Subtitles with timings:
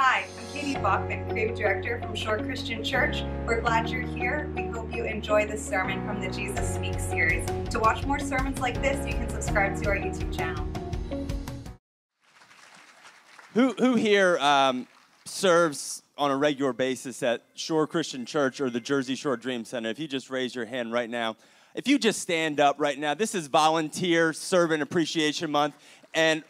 [0.00, 3.24] Hi, I'm Katie Bachman, Creative Director from Shore Christian Church.
[3.44, 4.48] We're glad you're here.
[4.54, 7.44] We hope you enjoy this sermon from the Jesus Speaks series.
[7.70, 10.64] To watch more sermons like this, you can subscribe to our YouTube channel.
[13.54, 14.86] Who, who here um,
[15.24, 19.90] serves on a regular basis at Shore Christian Church or the Jersey Shore Dream Center?
[19.90, 21.34] If you just raise your hand right now,
[21.74, 25.74] if you just stand up right now, this is Volunteer Servant Appreciation Month,
[26.14, 26.44] and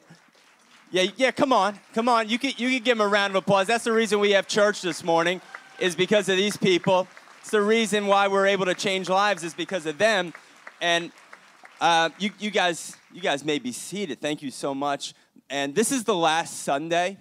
[0.91, 2.29] yeah, yeah, come on, come on.
[2.29, 3.66] You can you can give them a round of applause.
[3.66, 5.40] That's the reason we have church this morning,
[5.79, 7.07] is because of these people.
[7.40, 10.32] It's the reason why we're able to change lives is because of them.
[10.80, 11.13] And
[11.80, 14.21] uh, you you guys you guys may be seated.
[14.21, 15.14] Thank you so much.
[15.50, 17.18] And this is the last Sunday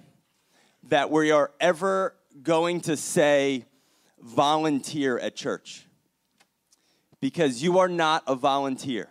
[0.84, 3.66] that we are ever going to say
[4.22, 5.86] volunteer at church.
[7.20, 9.10] Because you are not a volunteer.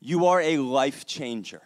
[0.00, 1.62] You are a life changer.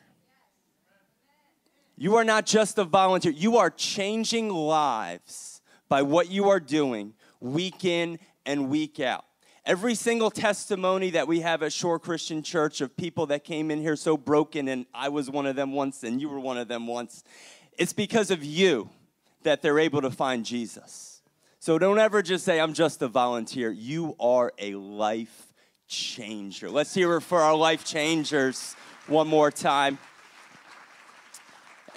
[1.96, 7.14] You are not just a volunteer, you are changing lives by what you are doing
[7.40, 9.24] week in and week out.
[9.64, 13.80] Every single testimony that we have at Shore Christian Church of people that came in
[13.80, 16.68] here so broken, and I was one of them once, and you were one of
[16.68, 17.24] them once,
[17.76, 18.90] it's because of you
[19.42, 21.22] that they're able to find Jesus.
[21.58, 23.72] So don't ever just say, I'm just a volunteer.
[23.72, 25.52] You are a life
[25.88, 26.70] changer.
[26.70, 28.76] Let's hear it for our life changers
[29.08, 29.98] one more time.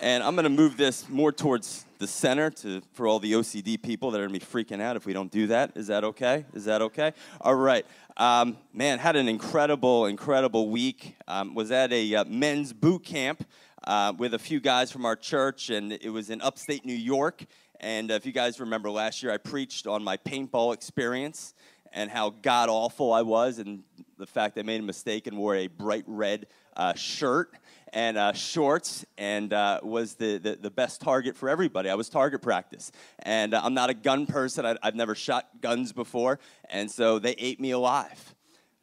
[0.02, 3.82] And I'm going to move this more towards the center to, for all the OCD
[3.82, 5.76] people that are going to be freaking out if we don't do that.
[5.76, 6.46] Is that okay?
[6.54, 7.12] Is that okay?
[7.42, 7.86] All right.
[8.16, 11.18] Um, man, had an incredible, incredible week.
[11.28, 13.44] Um, was at a uh, men's boot camp
[13.84, 17.46] uh, with a few guys from our church, and it was in upstate New York.
[17.82, 21.54] And uh, if you guys remember last year, I preached on my paintball experience
[21.92, 23.84] and how god awful I was, and
[24.18, 26.48] the fact I made a mistake and wore a bright red
[26.78, 27.54] uh, shirt
[27.94, 31.90] and uh, shorts and uh, was the, the, the, best target for everybody.
[31.90, 32.92] I was target practice.
[33.20, 37.20] And uh, I'm not a gun person, I, I've never shot guns before, and so
[37.20, 38.36] they ate me alive.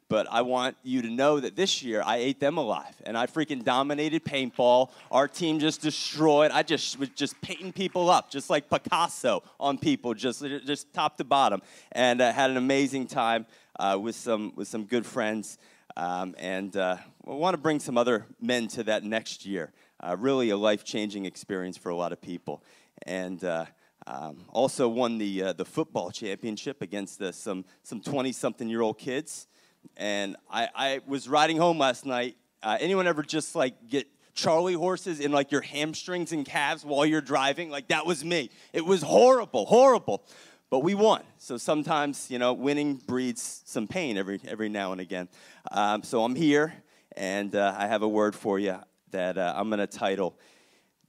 [0.09, 3.25] But I want you to know that this year I ate them alive, and I
[3.25, 4.91] freaking dominated paintball.
[5.11, 6.51] Our team just destroyed.
[6.51, 11.17] I just was just painting people up, just like Picasso on people, just just top
[11.17, 11.61] to bottom,
[11.91, 13.45] and uh, had an amazing time
[13.79, 15.57] uh, with some with some good friends.
[15.97, 16.97] Um, and uh,
[17.33, 19.73] want to bring some other men to that next year.
[19.99, 22.63] Uh, really, a life changing experience for a lot of people.
[23.05, 23.65] And uh,
[24.05, 27.65] um, also won the, uh, the football championship against some
[28.03, 29.47] 20 something year old kids.
[29.95, 32.37] And I, I, was riding home last night.
[32.63, 37.05] Uh, anyone ever just like get Charlie horses in like your hamstrings and calves while
[37.05, 37.69] you're driving?
[37.69, 38.49] Like that was me.
[38.73, 40.25] It was horrible, horrible
[40.69, 41.23] but we won.
[41.37, 45.29] So sometimes, you know, winning breeds some pain every, every now and again.
[45.71, 46.73] Um, so I'm here,
[47.17, 48.77] and uh, I have a word for you
[49.09, 50.37] that uh, I'm going to title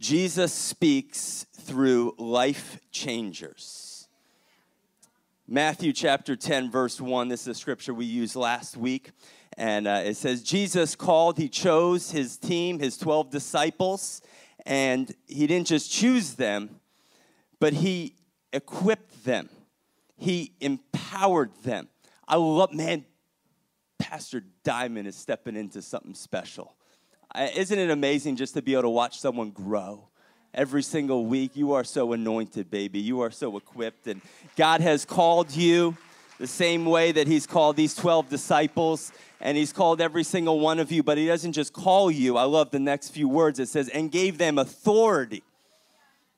[0.00, 4.08] Jesus Speaks Through Life Changers.
[5.46, 7.28] Matthew chapter 10, verse 1.
[7.28, 9.10] This is a scripture we used last week.
[9.58, 14.22] And uh, it says, Jesus called, he chose his team, his 12 disciples,
[14.64, 16.80] and he didn't just choose them,
[17.60, 18.14] but he
[18.52, 19.50] equipped them,
[20.16, 21.88] He empowered them.
[22.26, 23.04] I love, man,
[23.98, 26.74] Pastor Diamond is stepping into something special.
[27.56, 30.08] Isn't it amazing just to be able to watch someone grow?
[30.52, 32.98] Every single week, you are so anointed, baby.
[32.98, 34.20] You are so equipped, and
[34.56, 35.96] God has called you
[36.38, 40.80] the same way that He's called these 12 disciples, and He's called every single one
[40.80, 42.36] of you, but He doesn't just call you.
[42.36, 43.58] I love the next few words.
[43.58, 45.42] It says, and gave them authority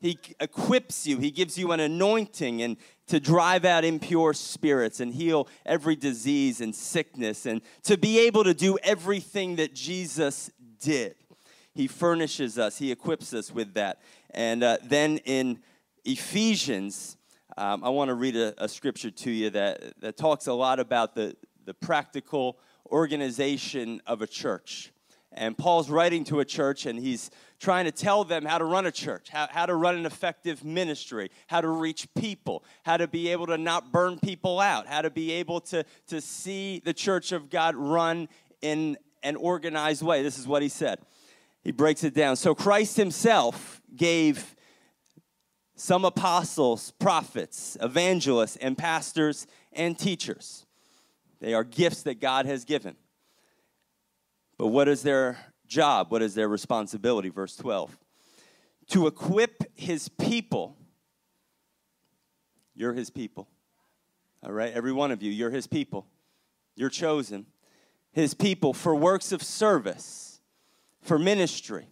[0.00, 2.78] he equips you, He gives you an anointing and
[3.08, 8.44] to drive out impure spirits and heal every disease and sickness and to be able
[8.44, 10.50] to do everything that Jesus
[10.80, 11.16] did.
[11.74, 14.00] He furnishes us, He equips us with that.
[14.30, 15.58] And uh, then in
[16.04, 17.18] Ephesians,
[17.58, 20.80] um, I want to read a, a, scripture to you that, that talks a lot
[20.80, 22.58] about the, the practical
[22.90, 24.92] organization of a church.
[25.32, 27.30] And Paul's writing to a church and he's
[27.60, 30.64] trying to tell them how to run a church, how, how to run an effective
[30.64, 35.02] ministry, how to reach people, how to be able to not burn people out, how
[35.02, 38.28] to be able to, to see the church of God run
[38.60, 40.22] in an organized way.
[40.22, 40.98] This is what he said.
[41.62, 42.36] He breaks it down.
[42.36, 44.56] So Christ himself gave
[45.76, 50.66] some apostles, prophets, evangelists, and pastors and teachers.
[51.40, 52.96] They are gifts that God has given.
[54.60, 56.12] But what is their job?
[56.12, 57.30] What is their responsibility?
[57.30, 57.96] Verse 12.
[58.88, 60.76] To equip his people.
[62.74, 63.48] You're his people.
[64.42, 66.06] All right, every one of you, you're his people.
[66.76, 67.46] You're chosen.
[68.12, 70.42] His people for works of service,
[71.00, 71.86] for ministry,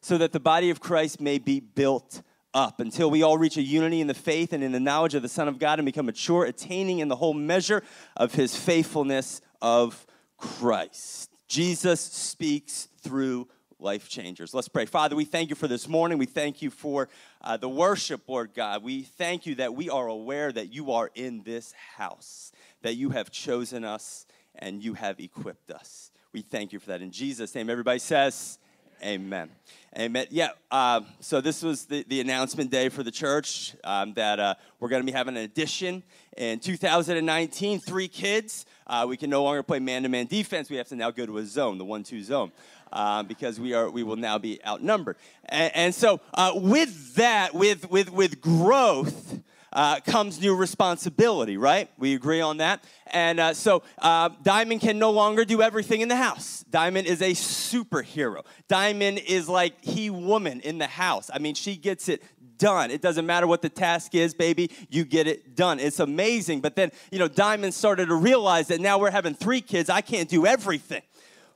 [0.00, 2.22] so that the body of Christ may be built
[2.52, 5.22] up until we all reach a unity in the faith and in the knowledge of
[5.22, 7.84] the Son of God and become mature, attaining in the whole measure
[8.16, 10.04] of his faithfulness of
[10.36, 11.37] Christ.
[11.48, 13.48] Jesus speaks through
[13.80, 14.52] life changers.
[14.52, 14.84] Let's pray.
[14.84, 16.18] Father, we thank you for this morning.
[16.18, 17.08] We thank you for
[17.40, 18.82] uh, the worship, Lord God.
[18.82, 22.52] We thank you that we are aware that you are in this house,
[22.82, 26.10] that you have chosen us and you have equipped us.
[26.32, 27.00] We thank you for that.
[27.00, 28.58] In Jesus' name, everybody says,
[29.02, 29.50] Amen.
[29.96, 30.26] Amen.
[30.30, 34.54] Yeah, uh, so this was the, the announcement day for the church um, that uh,
[34.80, 36.02] we're going to be having an addition
[36.36, 37.80] in 2019.
[37.80, 38.66] Three kids.
[38.86, 40.68] Uh, we can no longer play man to man defense.
[40.68, 42.52] We have to now go to a zone, the one two zone.
[42.92, 47.54] Uh, because we are we will now be outnumbered, and, and so uh, with that,
[47.54, 49.40] with with with growth,
[49.72, 51.90] uh, comes new responsibility, right?
[51.98, 52.84] We agree on that.
[53.06, 56.64] And uh, so uh, Diamond can no longer do everything in the house.
[56.70, 58.44] Diamond is a superhero.
[58.68, 61.30] Diamond is like he woman in the house.
[61.32, 62.22] I mean, she gets it
[62.58, 62.90] done.
[62.90, 65.78] It doesn't matter what the task is, baby, you get it done.
[65.78, 66.60] It's amazing.
[66.60, 69.88] But then, you know, Diamond started to realize that now we're having three kids.
[69.88, 71.02] I can't do everything.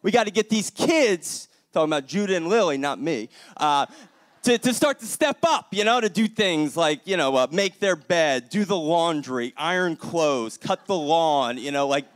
[0.02, 3.86] We got to get these kids, talking about Judah and Lily, not me, uh,
[4.42, 7.46] to, to start to step up, you know, to do things like, you know, uh,
[7.50, 12.06] make their bed, do the laundry, iron clothes, cut the lawn, you know, like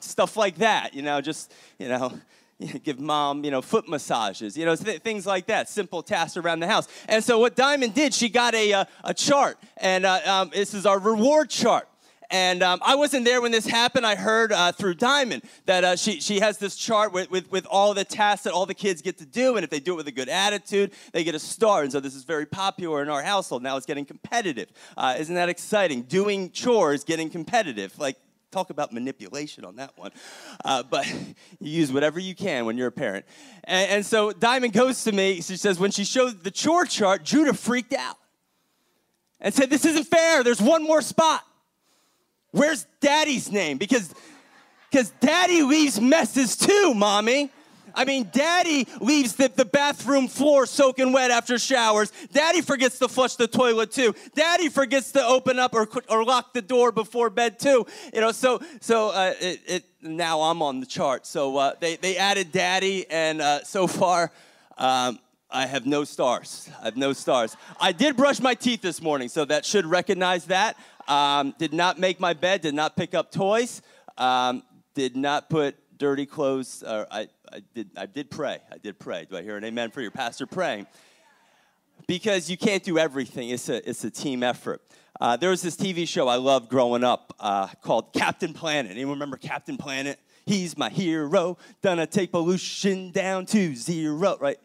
[0.00, 2.18] stuff like that, you know, just, you know,
[2.84, 6.60] give mom, you know, foot massages, you know, th- things like that, simple tasks around
[6.60, 6.86] the house.
[7.08, 10.74] And so what Diamond did, she got a, uh, a chart, and uh, um, this
[10.74, 11.88] is our reward chart.
[12.32, 14.06] And um, I wasn't there when this happened.
[14.06, 17.66] I heard uh, through Diamond that uh, she, she has this chart with, with, with
[17.66, 19.56] all the tasks that all the kids get to do.
[19.56, 21.82] And if they do it with a good attitude, they get a star.
[21.82, 23.62] And so this is very popular in our household.
[23.62, 24.70] Now it's getting competitive.
[24.96, 26.02] Uh, isn't that exciting?
[26.04, 27.98] Doing chores, getting competitive.
[27.98, 28.16] Like,
[28.50, 30.10] talk about manipulation on that one.
[30.64, 31.06] Uh, but
[31.60, 33.26] you use whatever you can when you're a parent.
[33.64, 35.42] And, and, so Diamond goes to me.
[35.42, 38.16] She says, when she showed the chore chart, Judah freaked out
[39.38, 40.42] and said, This isn't fair.
[40.42, 41.44] There's one more spot.
[42.52, 43.78] Where's daddy's name?
[43.78, 44.14] Because
[44.90, 47.50] because daddy leaves messes too, mommy.
[47.94, 52.12] I mean, daddy leaves the, the bathroom floor soaking wet after showers.
[52.32, 54.14] Daddy forgets to flush the toilet too.
[54.34, 57.86] Daddy forgets to open up or, or lock the door before bed too.
[58.14, 61.26] You know, so so uh, it, it, now I'm on the chart.
[61.26, 64.30] So uh, they, they added daddy, and uh, so far
[64.78, 65.18] um,
[65.52, 66.68] I have no stars.
[66.80, 67.56] I have no stars.
[67.80, 70.76] I did brush my teeth this morning, so that should recognize that.
[71.06, 73.82] Um, did not make my bed, did not pick up toys,
[74.16, 74.62] um,
[74.94, 76.82] did not put dirty clothes.
[76.86, 78.58] I, I, did, I did pray.
[78.70, 79.26] I did pray.
[79.28, 80.86] Do I hear an amen for your pastor praying?
[82.06, 84.80] Because you can't do everything, it's a, it's a team effort.
[85.20, 88.90] Uh, there was this TV show I loved growing up uh, called Captain Planet.
[88.90, 90.18] Anyone remember Captain Planet?
[90.46, 91.58] He's my hero.
[91.82, 94.58] Gonna take pollution down to zero, right?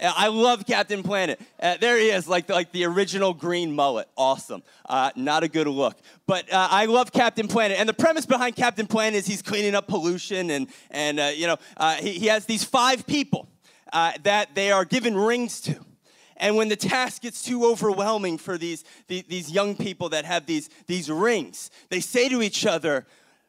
[0.00, 1.40] I love Captain Planet.
[1.60, 4.08] Uh, there he is, like the, like the original green mullet.
[4.16, 4.62] Awesome.
[4.86, 5.96] Uh, not a good look.
[6.26, 7.78] But uh, I love Captain Planet.
[7.78, 10.50] And the premise behind Captain Planet is he's cleaning up pollution.
[10.50, 13.48] And, and uh, you know, uh, he, he, has these five people
[13.92, 15.78] uh, that they are given rings to.
[16.36, 20.44] And when the task gets too overwhelming for these, these, these young people that have
[20.44, 23.06] these, these rings, they say to each other,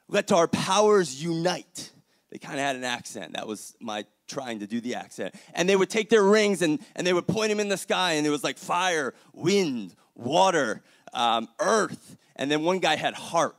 [0.08, 1.92] let our powers unite.
[2.30, 3.34] They kind of had an accent.
[3.34, 5.36] That was my trying to do the accent.
[5.54, 8.14] And they would take their rings and, and they would point them in the sky,
[8.14, 10.82] and it was like fire, wind, water,
[11.14, 12.18] um, earth.
[12.36, 13.56] And then one guy had heart.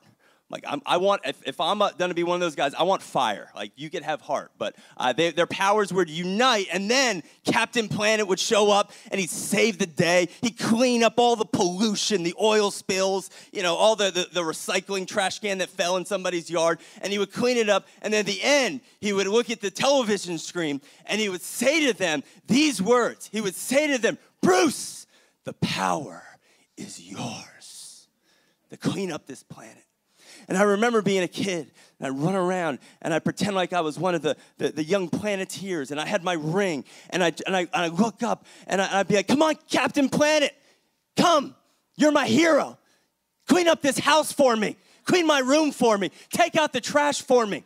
[0.50, 2.82] Like I'm, i want, if, if I'm going to be one of those guys, I
[2.84, 3.50] want fire.
[3.54, 7.86] Like you could have heart, but uh, they, their powers would unite, and then Captain
[7.86, 10.28] Planet would show up and he'd save the day.
[10.40, 14.40] He'd clean up all the pollution, the oil spills, you know, all the, the, the
[14.40, 17.86] recycling trash can that fell in somebody's yard, and he would clean it up.
[18.00, 21.42] And then at the end, he would look at the television screen and he would
[21.42, 23.28] say to them these words.
[23.30, 25.06] He would say to them, Bruce,
[25.44, 26.22] the power
[26.76, 28.08] is yours
[28.70, 29.84] to clean up this planet.
[30.48, 33.82] And I remember being a kid, and I'd run around, and I'd pretend like I
[33.82, 37.42] was one of the, the, the young planeteers, and I had my ring, and I'd,
[37.46, 40.54] and I, and I'd look up, and I, I'd be like, come on, Captain Planet,
[41.16, 41.54] come,
[41.96, 42.78] you're my hero.
[43.46, 44.76] Clean up this house for me.
[45.04, 46.10] Clean my room for me.
[46.30, 47.64] Take out the trash for me.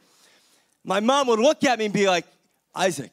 [0.85, 2.27] My mom would look at me and be like,
[2.75, 3.13] Isaac,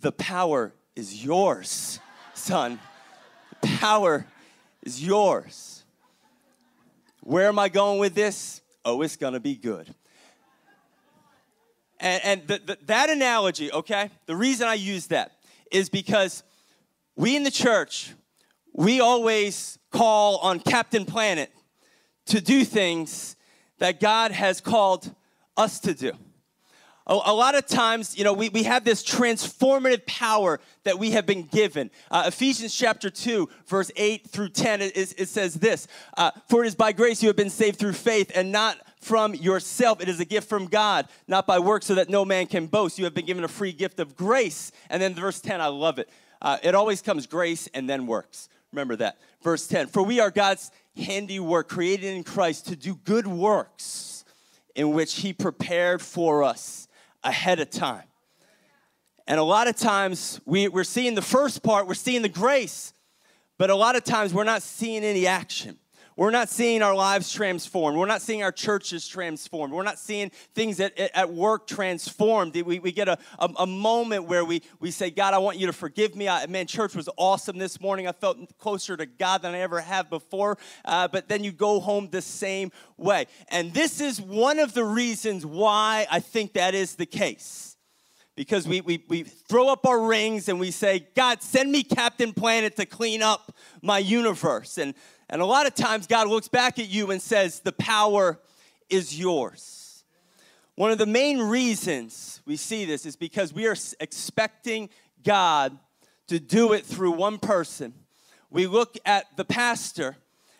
[0.00, 2.00] the power is yours,
[2.34, 2.80] son.
[3.60, 4.26] The power
[4.82, 5.84] is yours.
[7.22, 8.60] Where am I going with this?
[8.84, 9.94] Oh, it's to be good.
[12.00, 15.32] And, and the, the, that analogy, okay, the reason I use that
[15.70, 16.42] is because
[17.14, 18.14] we in the church,
[18.72, 21.50] we always call on Captain Planet
[22.26, 23.36] to do things
[23.78, 25.14] that God has called
[25.56, 26.12] us to do.
[27.12, 31.26] A, lot of times, you know, we, we have this transformative power that we have
[31.26, 31.90] been given.
[32.08, 36.68] Uh, Ephesians chapter 2, verse 8 through 10, it, it says this uh, For it
[36.68, 40.00] is by grace you have been saved through faith, and not from yourself.
[40.00, 42.96] It is a gift from God, not by works, so that no man can boast.
[42.96, 44.70] You have been given a free gift of grace.
[44.88, 46.08] And then verse 10, I love it.
[46.40, 48.48] Uh, it always comes grace and then works.
[48.70, 49.18] Remember that.
[49.42, 54.24] Verse 10 For we are God's handiwork, created in Christ to do good works
[54.76, 56.86] in which He prepared for us
[57.22, 58.04] ahead of time.
[59.26, 62.92] And a lot of times we, we're seeing the first part, we're seeing the grace,
[63.58, 65.78] but a lot of times we're not seeing any action.
[66.20, 67.96] We're not seeing our lives transformed.
[67.96, 69.72] We're not seeing our churches transformed.
[69.72, 72.54] We're not seeing things at, at work transformed.
[72.54, 75.64] We, we get a, a, a, moment where we, we say, God, I want you
[75.64, 76.28] to forgive me.
[76.28, 78.06] I, man, church was awesome this morning.
[78.06, 80.58] I felt closer to God than I ever have before.
[80.84, 83.24] Uh, but then you go home the same way.
[83.48, 87.78] And this is one of the reasons why I think that is the case
[88.36, 92.32] because we, we, we throw up our rings and we say, God, send me Captain
[92.32, 94.78] Planet to clean up my universe.
[94.78, 94.94] And
[95.30, 98.38] and a lot of times, God looks back at you and says, The power
[98.88, 100.04] is yours.
[100.74, 104.90] One of the main reasons we see this is because we are expecting
[105.22, 105.78] God
[106.26, 107.94] to do it through one person.
[108.50, 110.16] We look at the pastor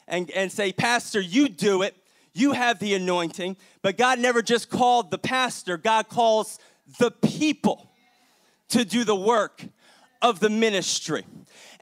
[0.07, 1.97] and, and say, Pastor, you do it.
[2.33, 3.57] You have the anointing.
[3.83, 6.59] But God never just called the pastor, God calls
[6.99, 7.91] the people
[8.69, 9.65] to do the work
[10.23, 11.25] of the ministry.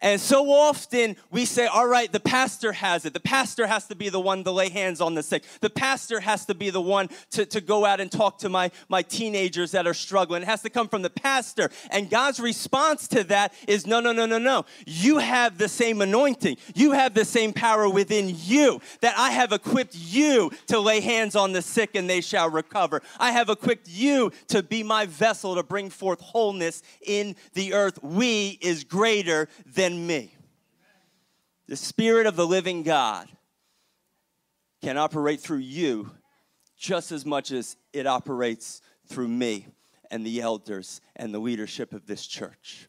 [0.00, 3.14] And so often we say, all right, the pastor has it.
[3.14, 5.44] The pastor has to be the one to lay hands on the sick.
[5.60, 8.70] The pastor has to be the one to, to go out and talk to my,
[8.88, 10.42] my teenagers that are struggling.
[10.42, 11.70] It has to come from the pastor.
[11.90, 14.66] And God's response to that is, no, no, no, no, no.
[14.86, 16.58] You have the same anointing.
[16.74, 21.34] You have the same power within you that I have equipped you to lay hands
[21.34, 23.02] on the sick and they shall recover.
[23.18, 28.02] I have equipped you to be my vessel to bring forth wholeness in the earth.
[28.02, 30.34] We is greater than than me.
[31.66, 33.28] The Spirit of the living God
[34.82, 36.10] can operate through you
[36.76, 39.66] just as much as it operates through me
[40.10, 42.88] and the elders and the leadership of this church.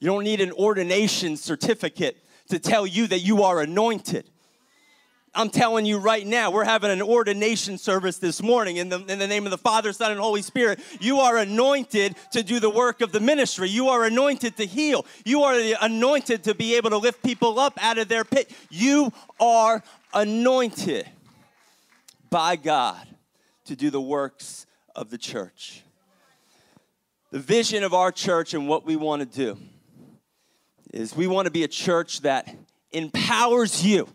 [0.00, 2.16] You don't need an ordination certificate
[2.48, 4.28] to tell you that you are anointed.
[5.36, 9.18] I'm telling you right now, we're having an ordination service this morning in the, in
[9.18, 10.78] the name of the Father, Son, and Holy Spirit.
[11.00, 13.68] You are anointed to do the work of the ministry.
[13.68, 15.04] You are anointed to heal.
[15.24, 18.48] You are anointed to be able to lift people up out of their pit.
[18.70, 21.08] You are anointed
[22.30, 23.04] by God
[23.64, 25.82] to do the works of the church.
[27.32, 29.58] The vision of our church and what we want to do
[30.92, 32.54] is we want to be a church that
[32.92, 34.08] empowers you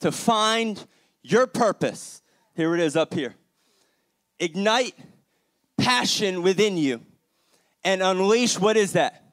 [0.00, 0.86] to find
[1.22, 2.22] your purpose.
[2.54, 3.34] Here it is up here.
[4.38, 4.94] Ignite
[5.76, 7.00] passion within you
[7.84, 9.24] and unleash what is that?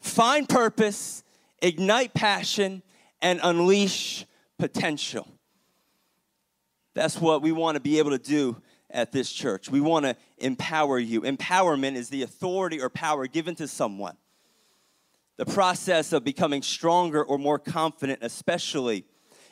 [0.00, 1.22] Find purpose,
[1.60, 2.82] ignite passion,
[3.20, 4.26] and unleash
[4.58, 5.26] potential.
[6.94, 9.70] That's what we want to be able to do at this church.
[9.70, 11.22] We want to empower you.
[11.22, 14.16] Empowerment is the authority or power given to someone
[15.38, 19.06] the process of becoming stronger or more confident, especially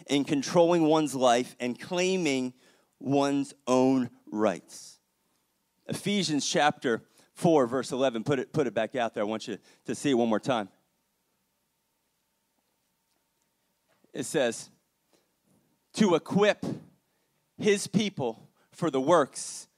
[0.09, 2.53] in controlling one's life and claiming
[2.99, 4.99] one's own rights.
[5.87, 7.03] Ephesians chapter
[7.35, 9.23] 4, verse 11, put it, put it back out there.
[9.23, 10.69] I want you to see it one more time.
[14.13, 14.71] It says,
[15.95, 16.65] to equip
[17.59, 19.69] his people for the works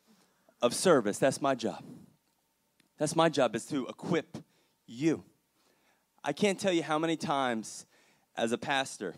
[0.63, 1.19] of service.
[1.19, 1.85] That's my job.
[2.97, 4.39] That's my job, is to equip
[4.87, 5.25] you.
[6.25, 7.87] I can't tell you how many times
[8.37, 9.15] as a pastor,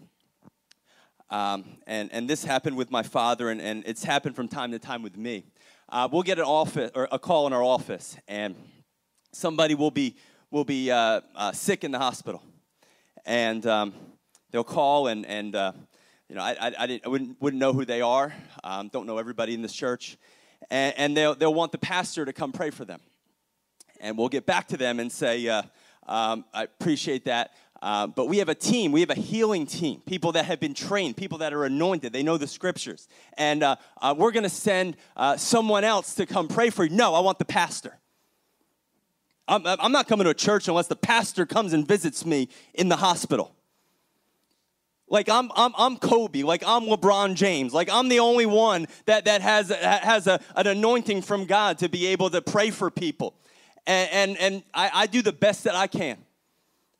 [1.30, 4.78] um, and, and this happened with my father, and, and it's happened from time to
[4.78, 5.44] time with me.
[5.88, 8.54] Uh, we'll get an office or a call in our office, and
[9.32, 10.16] somebody will be
[10.50, 12.42] will be uh, uh, sick in the hospital,
[13.24, 13.94] and um,
[14.50, 15.72] they'll call, and and uh,
[16.28, 19.06] you know I, I, I, didn't, I wouldn't, wouldn't know who they are, um, don't
[19.06, 20.18] know everybody in this church,
[20.70, 23.00] and, and, they'll they'll want the pastor to come pray for them,
[24.00, 25.62] and we'll get back to them and say uh,
[26.10, 27.52] um, I appreciate that.
[27.80, 30.74] Uh, but we have a team, we have a healing team, people that have been
[30.74, 33.08] trained, people that are anointed, they know the scriptures.
[33.38, 36.94] And uh, uh, we're going to send uh, someone else to come pray for you.
[36.94, 37.96] No, I want the pastor.
[39.48, 42.90] I'm, I'm not coming to a church unless the pastor comes and visits me in
[42.90, 43.56] the hospital.
[45.08, 49.24] Like I'm, I'm, I'm Kobe, like I'm LeBron James, like I'm the only one that,
[49.24, 53.34] that has, has a, an anointing from God to be able to pray for people
[53.86, 56.18] and, and, and I, I do the best that I can.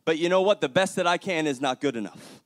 [0.04, 0.60] But you know what?
[0.60, 2.40] The best that I can is not good enough.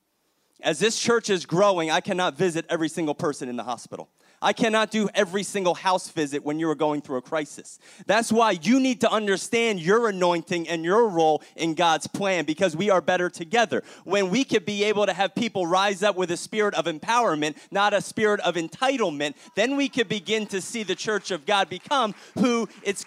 [0.61, 4.09] As this church is growing, I cannot visit every single person in the hospital.
[4.44, 7.78] I cannot do every single house visit when you are going through a crisis.
[8.06, 12.76] That's why you need to understand your anointing and your role in God's plan because
[12.76, 13.82] we are better together.
[14.04, 17.56] When we could be able to have people rise up with a spirit of empowerment,
[17.70, 21.70] not a spirit of entitlement, then we could begin to see the church of God
[21.70, 23.02] become who it's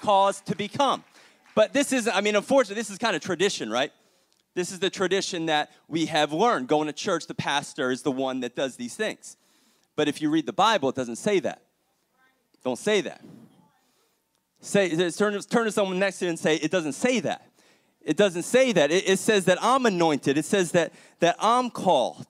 [0.00, 1.04] caused to become.
[1.54, 3.92] But this is, I mean, unfortunately, this is kind of tradition, right?
[4.54, 6.68] This is the tradition that we have learned.
[6.68, 9.36] Going to church, the pastor is the one that does these things.
[9.96, 11.62] But if you read the Bible, it doesn't say that.
[12.64, 13.22] Don't say that.
[14.60, 17.46] Say, turn, turn to someone next to you and say, it doesn't say that.
[18.02, 18.90] It doesn't say that.
[18.90, 20.36] It, it says that I'm anointed.
[20.38, 22.26] It says that, that I'm called.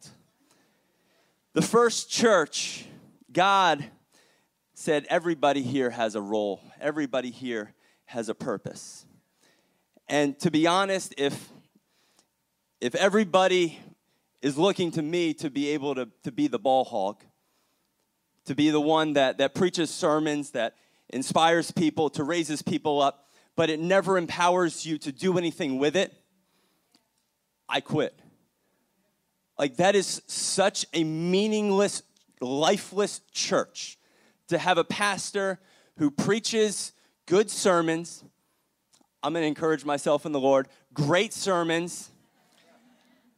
[1.52, 2.86] The first church,
[3.32, 3.84] God
[4.74, 7.74] said everybody here has a role, everybody here
[8.06, 9.04] has a purpose.
[10.08, 11.50] And to be honest, if
[12.80, 13.78] if everybody
[14.40, 17.22] is looking to me to be able to, to be the ball hog,
[18.50, 20.74] to be the one that, that preaches sermons, that
[21.10, 25.94] inspires people, to raises people up, but it never empowers you to do anything with
[25.94, 26.12] it,
[27.68, 28.18] I quit.
[29.56, 32.02] Like, that is such a meaningless,
[32.40, 33.96] lifeless church
[34.48, 35.60] to have a pastor
[35.98, 36.90] who preaches
[37.26, 38.24] good sermons.
[39.22, 42.10] I'm to encourage myself in the Lord, great sermons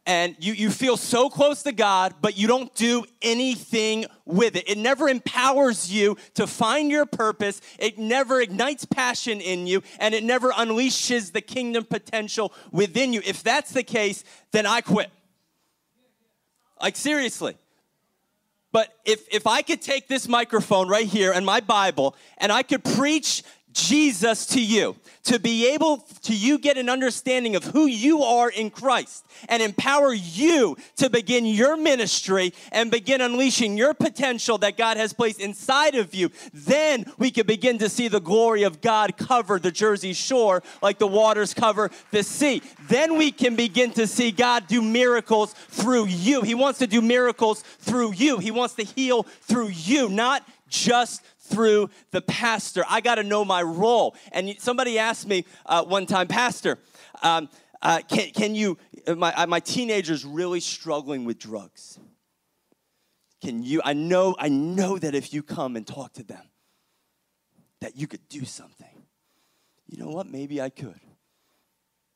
[0.05, 4.69] and you, you feel so close to God, but you don't do anything with it.
[4.69, 10.15] It never empowers you to find your purpose, it never ignites passion in you, and
[10.15, 13.23] it never unleashes the kingdom potential within you.
[13.25, 15.11] If that's the case, then I quit.
[16.81, 17.57] Like, seriously.
[18.73, 22.63] But if, if I could take this microphone right here and my Bible and I
[22.63, 27.87] could preach Jesus to you, to be able to you get an understanding of who
[27.87, 33.95] you are in Christ and empower you to begin your ministry and begin unleashing your
[33.95, 38.21] potential that God has placed inside of you, then we can begin to see the
[38.21, 42.62] glory of God cover the Jersey shore like the waters cover the sea.
[42.88, 46.43] Then we can begin to see God do miracles through you.
[46.43, 48.38] He wants to do miracles through you.
[48.38, 52.85] He wants to heal through you, not just through the pastor.
[52.88, 54.14] I got to know my role.
[54.33, 56.78] And somebody asked me uh, one time, Pastor,
[57.22, 57.48] um,
[57.81, 61.98] uh, can, can you, uh, my, uh, my teenager's really struggling with drugs.
[63.42, 66.44] Can you, I know, I know that if you come and talk to them,
[67.81, 69.02] that you could do something.
[69.88, 70.28] You know what?
[70.28, 71.00] Maybe I could.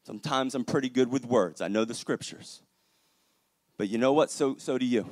[0.07, 1.61] Sometimes I'm pretty good with words.
[1.61, 2.63] I know the scriptures.
[3.77, 4.31] But you know what?
[4.31, 5.05] So, so do you.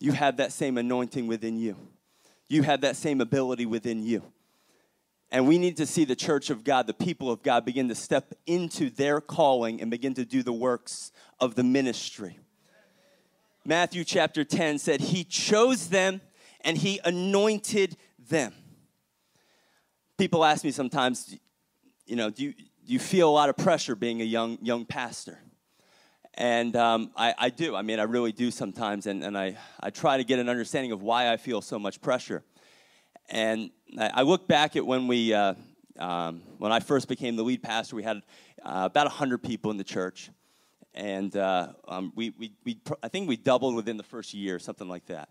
[0.00, 1.76] You have that same anointing within you
[2.48, 4.22] you have that same ability within you.
[5.30, 7.94] And we need to see the church of God, the people of God, begin to
[7.94, 12.38] step into their calling and begin to do the works of the ministry.
[13.64, 16.22] Matthew chapter 10 said, He chose them
[16.62, 17.96] and He anointed
[18.30, 18.54] them.
[20.16, 21.36] People ask me sometimes,
[22.06, 24.86] you know, do you, do you feel a lot of pressure being a young, young
[24.86, 25.38] pastor?
[26.38, 27.74] And um, I, I, do.
[27.74, 29.08] I mean, I really do sometimes.
[29.08, 32.00] And, and I, I try to get an understanding of why I feel so much
[32.00, 32.44] pressure.
[33.28, 35.54] And I, I look back at when we, uh,
[35.98, 38.22] um, when I first became the lead pastor, we had
[38.62, 40.30] uh, about 100 people in the church.
[40.94, 44.88] And uh, um, we, we, we, I think we doubled within the first year, something
[44.88, 45.30] like that.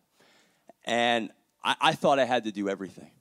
[0.83, 1.31] And
[1.63, 3.11] I, I thought I had to do everything.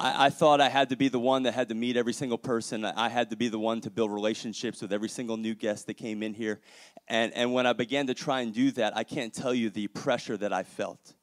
[0.00, 2.38] I, I, thought I had to be the one that had to meet every single
[2.38, 2.84] person.
[2.84, 5.94] I had to be the one to build relationships with every single new guest that
[5.94, 6.60] came in here.
[7.06, 9.88] And, and when I began to try and do that, I can't tell you the
[9.88, 11.14] pressure that I felt.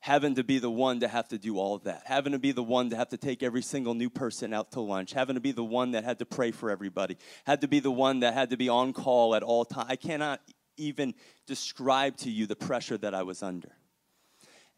[0.00, 2.50] Having to be the one to have to do all of that, having to be
[2.50, 5.40] the one to have to take every single new person out to lunch, having to
[5.40, 8.34] be the one that had to pray for everybody, had to be the one that
[8.34, 9.86] had to be on call at all times.
[9.88, 10.40] I cannot
[10.76, 11.14] even
[11.46, 13.76] describe to you the pressure that I was under.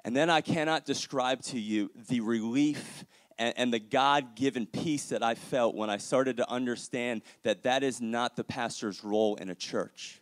[0.04, 3.04] And then I cannot describe to you the relief
[3.38, 7.62] and, and the God given peace that I felt when I started to understand that
[7.62, 10.20] that is not the pastor's role in a church.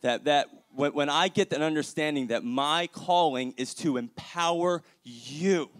[0.00, 5.70] That, that when, when I get that understanding that my calling is to empower you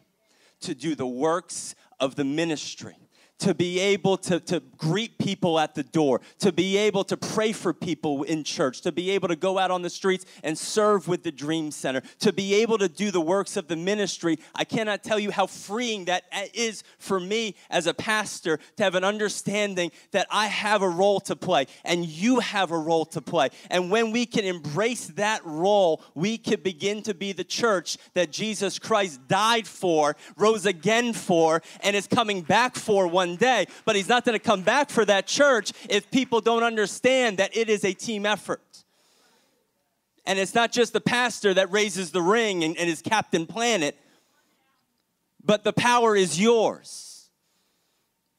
[0.61, 2.97] to do the works of the ministry
[3.39, 7.53] to be able to, to greet people at the door, to be able to pray
[7.53, 11.07] for people in church, to be able to go out on the streets and serve
[11.07, 14.39] with the Dream Center, to be able to do the works of the ministry.
[14.55, 18.95] I cannot tell you how freeing that is for me as a pastor to have
[18.95, 23.21] an understanding that I have a role to play and you have a role to
[23.21, 23.51] play.
[23.71, 28.33] And when we can embrace that role, we can begin to be the church that
[28.33, 33.67] Jesus Christ died for, rose again for, and is coming back for one one day,
[33.85, 37.57] but he's not going to come back for that church if people don't understand that
[37.57, 38.61] it is a team effort.
[40.25, 43.97] And it's not just the pastor that raises the ring and, and is Captain Planet,
[45.45, 47.31] but the power is yours.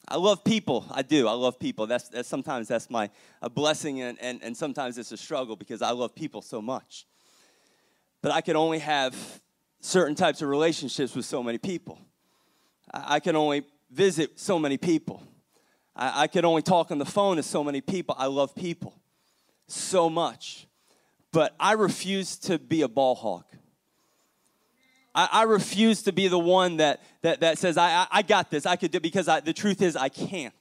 [0.06, 0.86] I love people.
[0.90, 1.28] I do.
[1.28, 1.86] I love people.
[1.86, 3.10] That's, that's sometimes that's my
[3.42, 7.06] a blessing and, and, and sometimes it's a struggle because I love people so much.
[8.22, 9.14] But I can only have
[9.80, 11.98] certain types of relationships with so many people.
[12.92, 15.22] I, I can only visit so many people.
[15.94, 18.14] I, I can only talk on the phone to so many people.
[18.18, 18.94] I love people
[19.66, 20.66] so much.
[21.32, 23.44] But I refuse to be a ball hog.
[25.14, 28.50] I, I refuse to be the one that, that, that says, I, I, I got
[28.50, 30.54] this, I could do because I, the truth is, I can't.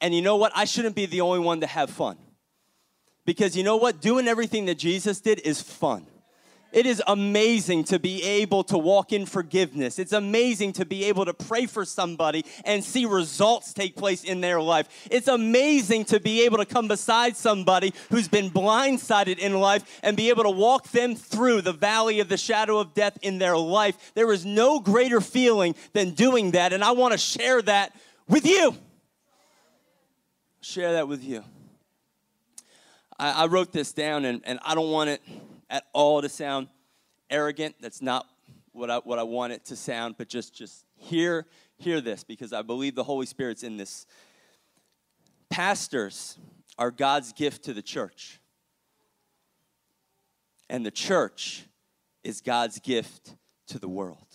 [0.00, 0.52] And you know what?
[0.54, 2.18] I shouldn't be the only one to have fun.
[3.24, 4.00] Because you know what?
[4.00, 6.06] Doing everything that Jesus did is fun.
[6.72, 9.98] It is amazing to be able to walk in forgiveness.
[9.98, 14.40] It's amazing to be able to pray for somebody and see results take place in
[14.40, 14.88] their life.
[15.10, 20.16] It's amazing to be able to come beside somebody who's been blindsided in life and
[20.16, 23.56] be able to walk them through the valley of the shadow of death in their
[23.56, 24.12] life.
[24.14, 27.94] There is no greater feeling than doing that, and I want to share that
[28.28, 28.74] with you.
[30.62, 31.44] Share that with you.
[33.18, 35.20] I, I wrote this down, and, and I don't want it
[35.72, 36.68] at all to sound
[37.30, 37.74] arrogant.
[37.80, 38.26] That's not
[38.70, 41.46] what I, what I want it to sound, but just, just hear,
[41.78, 44.06] hear this because I believe the Holy Spirit's in this.
[45.50, 46.38] Pastors
[46.78, 48.38] are God's gift to the church,
[50.70, 51.66] and the church
[52.22, 53.34] is God's gift
[53.66, 54.26] to the world.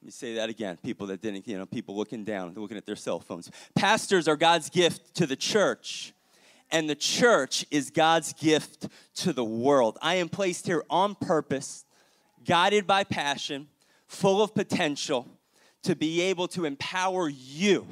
[0.00, 0.78] Let me say that again.
[0.82, 3.50] People that didn't, you know, people looking down, looking at their cell phones.
[3.74, 6.12] Pastors are God's gift to the church,
[6.70, 9.98] and the church is God's gift to the world.
[10.02, 11.84] I am placed here on purpose,
[12.44, 13.68] guided by passion,
[14.06, 15.28] full of potential
[15.82, 17.86] to be able to empower you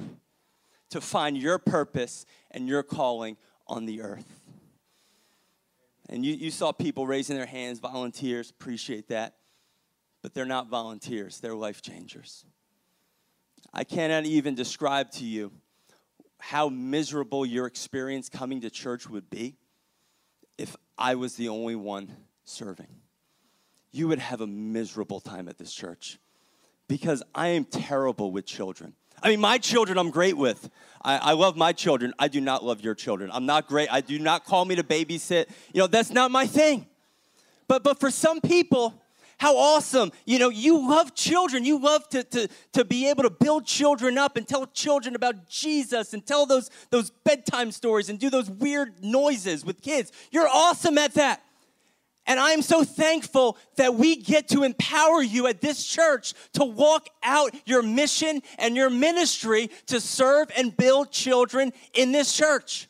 [0.90, 4.40] to find your purpose and your calling on the earth.
[6.08, 9.36] And you, you saw people raising their hands, volunteers, appreciate that.
[10.22, 12.44] But they're not volunteers, they're life changers.
[13.72, 15.50] I cannot even describe to you
[16.44, 19.54] how miserable your experience coming to church would be
[20.58, 22.10] if I was the only one
[22.42, 22.88] serving.
[23.92, 26.18] You would have a miserable time at this church
[26.88, 28.94] because I am terrible with children.
[29.22, 30.68] I mean, my children I'm great with.
[31.00, 32.12] I, I, love my children.
[32.18, 33.30] I do not love your children.
[33.32, 33.88] I'm not great.
[33.92, 35.46] I do not call me to babysit.
[35.72, 36.88] You know, that's not my thing.
[37.68, 39.00] But but for some people,
[39.42, 40.12] how awesome.
[40.24, 41.64] You know, you love children.
[41.64, 45.48] You love to, to, to be able to build children up and tell children about
[45.48, 50.12] Jesus and tell those, those bedtime stories and do those weird noises with kids.
[50.30, 51.42] You're awesome at that.
[52.24, 56.64] And I am so thankful that we get to empower you at this church to
[56.64, 62.86] walk out your mission and your ministry to serve and build children in this church.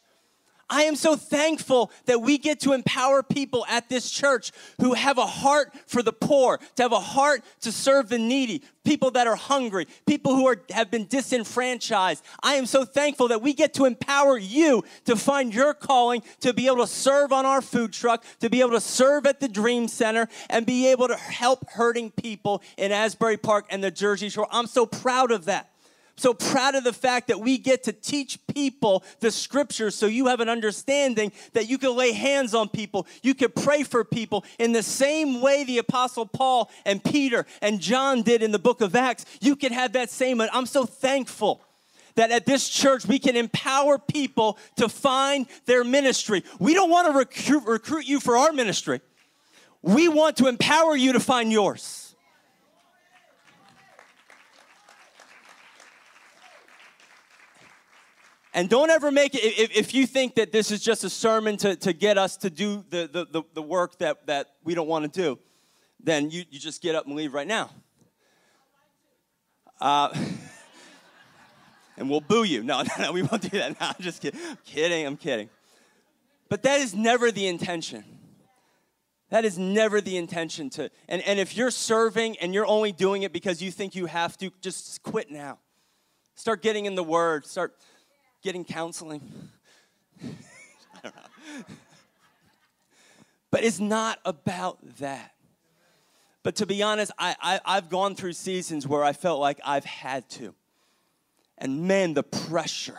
[0.72, 5.18] I am so thankful that we get to empower people at this church who have
[5.18, 9.26] a heart for the poor, to have a heart to serve the needy, people that
[9.26, 12.24] are hungry, people who are, have been disenfranchised.
[12.42, 16.54] I am so thankful that we get to empower you to find your calling, to
[16.54, 19.48] be able to serve on our food truck, to be able to serve at the
[19.48, 24.30] Dream Center, and be able to help hurting people in Asbury Park and the Jersey
[24.30, 24.48] Shore.
[24.50, 25.71] I'm so proud of that
[26.16, 30.26] so proud of the fact that we get to teach people the scriptures so you
[30.26, 34.44] have an understanding that you can lay hands on people, you can pray for people
[34.58, 38.80] in the same way the Apostle Paul and Peter and John did in the book
[38.80, 39.24] of Acts.
[39.40, 40.40] You can have that same.
[40.40, 41.62] I'm so thankful
[42.14, 46.44] that at this church we can empower people to find their ministry.
[46.58, 49.00] We don't want to recruit, recruit you for our ministry,
[49.80, 52.01] we want to empower you to find yours.
[58.54, 61.56] And don't ever make it, if, if you think that this is just a sermon
[61.58, 64.88] to, to get us to do the, the, the, the work that, that we don't
[64.88, 65.38] want to do,
[66.02, 67.70] then you, you just get up and leave right now.
[69.80, 70.14] Uh,
[71.96, 72.62] and we'll boo you.
[72.62, 73.80] No, no, no, we won't do that.
[73.80, 74.40] No, I'm just kidding.
[74.48, 75.06] I'm kidding.
[75.06, 75.48] I'm kidding.
[76.50, 78.04] But that is never the intention.
[79.30, 80.90] That is never the intention to.
[81.08, 84.36] And, and if you're serving and you're only doing it because you think you have
[84.38, 85.58] to, just quit now.
[86.34, 87.46] Start getting in the Word.
[87.46, 87.74] Start
[88.42, 89.22] getting counseling.
[93.52, 95.34] But it's not about that.
[96.42, 99.84] But to be honest, I, I, I've gone through seasons where I felt like I've
[99.84, 100.54] had to.
[101.58, 102.98] And man, the pressure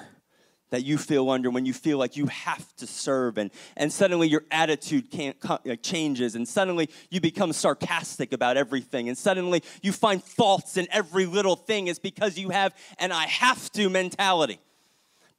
[0.69, 4.27] that you feel under when you feel like you have to serve and, and suddenly
[4.27, 5.35] your attitude can't
[5.83, 11.27] changes and suddenly you become sarcastic about everything and suddenly you find faults in every
[11.27, 14.59] little thing is because you have an i have to mentality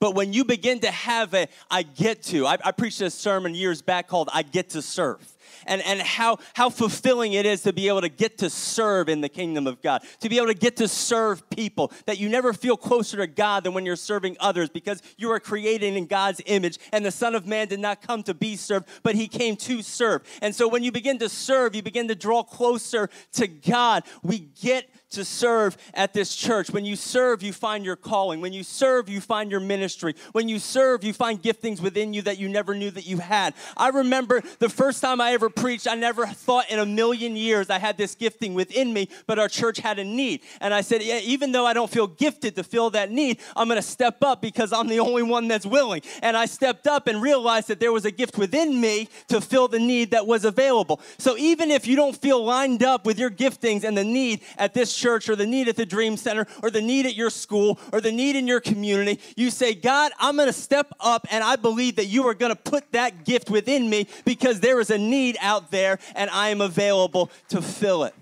[0.04, 3.54] But when you begin to have a, I get to, I, I preached a sermon
[3.54, 5.34] years back called I Get to Serve
[5.66, 9.22] and, and how, how fulfilling it is to be able to get to serve in
[9.22, 12.52] the kingdom of God, to be able to get to serve people, that you never
[12.52, 16.42] feel closer to God than when you're serving others because you are created in God's
[16.44, 16.78] image.
[16.92, 19.80] And the Son of Man did not come to be served, but he came to
[19.80, 20.22] serve.
[20.42, 24.04] And so when you begin to serve, you begin to draw closer to God.
[24.22, 26.70] We get to serve at this church.
[26.70, 28.40] When you serve, you find your calling.
[28.40, 30.14] When you serve, you find your ministry.
[30.32, 33.54] When you serve, you find giftings within you that you never knew that you had.
[33.76, 37.70] I remember the first time I ever preached, I never thought in a million years
[37.70, 40.40] I had this gifting within me, but our church had a need.
[40.60, 43.68] And I said, yeah, even though I don't feel gifted to fill that need, I'm
[43.68, 46.02] going to step up because I'm the only one that's willing.
[46.22, 49.68] And I stepped up and realized that there was a gift within me to fill
[49.68, 51.00] the need that was available.
[51.18, 54.74] So even if you don't feel lined up with your giftings and the need at
[54.74, 57.78] this church, or the need at the Dream Center or the need at your school
[57.92, 61.42] or the need in your community, you say, God, I'm going to step up and
[61.42, 64.90] I believe that you are going to put that gift within me because there is
[64.90, 68.14] a need out there and I am available to fill it.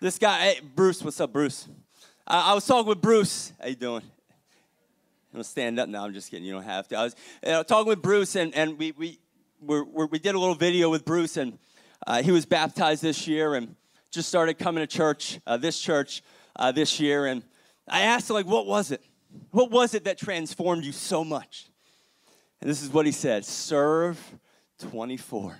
[0.00, 1.68] This guy, hey, Bruce, what's up, Bruce?
[2.26, 3.52] I, I was talking with Bruce.
[3.60, 4.02] How you doing?
[4.02, 6.04] I'm gonna stand up now.
[6.04, 6.44] I'm just kidding.
[6.44, 6.96] You don't have to.
[6.96, 9.18] I was you know, talking with Bruce, and, and we we
[9.60, 11.58] we we did a little video with Bruce, and
[12.06, 13.74] uh, he was baptized this year, and
[14.14, 16.22] just started coming to church, uh, this church,
[16.56, 17.42] uh, this year, and
[17.88, 19.02] I asked like, what was it?
[19.50, 21.66] What was it that transformed you so much?
[22.60, 24.18] And this is what he said Serve
[24.78, 25.58] 24.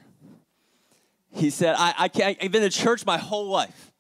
[1.33, 3.93] He said, I, I can't, I've been to church my whole life,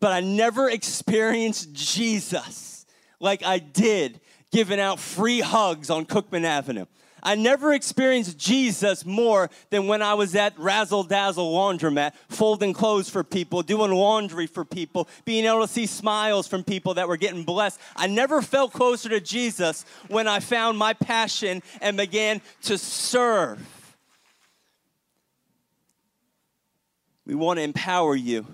[0.00, 2.86] but I never experienced Jesus
[3.18, 4.20] like I did
[4.52, 6.86] giving out free hugs on Cookman Avenue.
[7.22, 13.08] I never experienced Jesus more than when I was at Razzle Dazzle Laundromat, folding clothes
[13.08, 17.16] for people, doing laundry for people, being able to see smiles from people that were
[17.16, 17.80] getting blessed.
[17.96, 23.60] I never felt closer to Jesus when I found my passion and began to serve.
[27.24, 28.46] We want to empower you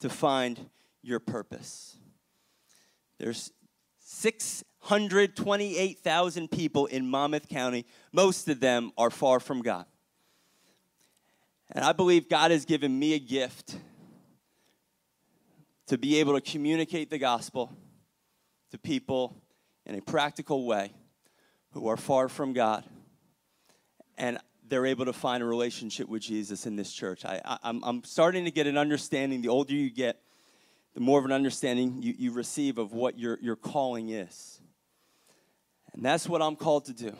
[0.00, 0.70] to find
[1.02, 1.96] your purpose.
[3.18, 3.50] There's
[3.98, 7.84] six 128,000 people in Monmouth County.
[8.12, 9.84] Most of them are far from God.
[11.72, 13.76] And I believe God has given me a gift
[15.88, 17.72] to be able to communicate the gospel
[18.70, 19.36] to people
[19.84, 20.92] in a practical way
[21.72, 22.84] who are far from God.
[24.16, 27.24] And they're able to find a relationship with Jesus in this church.
[27.24, 29.42] I, am starting to get an understanding.
[29.42, 30.20] The older you get,
[30.94, 34.55] the more of an understanding you, you receive of what your, your calling is.
[35.96, 37.16] And that's what I'm called to do.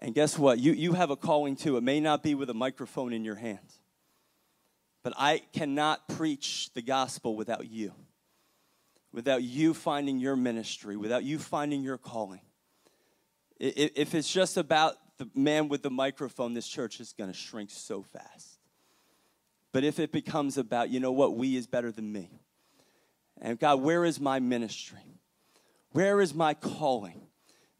[0.00, 0.58] And guess what?
[0.58, 1.76] You, you have a calling too.
[1.76, 3.78] It may not be with a microphone in your hands,
[5.02, 7.92] but I cannot preach the gospel without you,
[9.12, 12.40] without you finding your ministry, without you finding your calling.
[13.58, 17.70] If it's just about the man with the microphone, this church is going to shrink
[17.70, 18.58] so fast.
[19.72, 22.30] But if it becomes about, you know what, we is better than me.
[23.40, 25.19] And God, where is my ministry?
[25.92, 27.20] Where is my calling?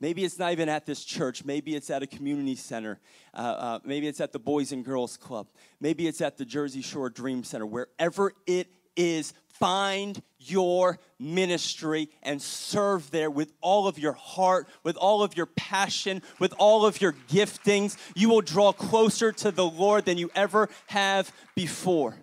[0.01, 1.45] Maybe it's not even at this church.
[1.45, 2.99] Maybe it's at a community center.
[3.35, 5.49] Uh, uh, maybe it's at the Boys and Girls Club.
[5.79, 7.67] Maybe it's at the Jersey Shore Dream Center.
[7.67, 14.97] Wherever it is, find your ministry and serve there with all of your heart, with
[14.97, 17.99] all of your passion, with all of your giftings.
[18.17, 22.17] You will draw closer to the Lord than you ever have before.